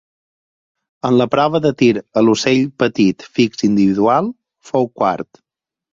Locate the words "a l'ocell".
2.21-2.63